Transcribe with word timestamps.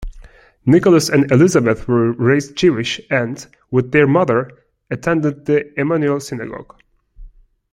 Nicolas 0.65 1.09
and 1.09 1.31
Elisabeth 1.31 1.87
were 1.87 2.13
raised 2.13 2.55
Jewish 2.55 2.99
and, 3.11 3.45
with 3.69 3.91
their 3.91 4.07
mother, 4.07 4.49
attended 4.89 5.45
the 5.45 5.79
Emanuel 5.79 6.19
Synagogue. 6.19 6.75